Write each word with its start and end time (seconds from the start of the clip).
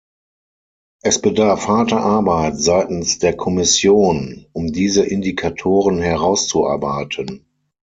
Es 1.03 1.21
bedarf 1.21 1.67
harter 1.67 2.01
Arbeit 2.03 2.57
seitens 2.57 3.19
der 3.19 3.37
Kommission, 3.37 4.47
um 4.51 4.71
diese 4.71 5.03
Indikatoren 5.05 5.99
herauszuarbeiten. 5.99 7.45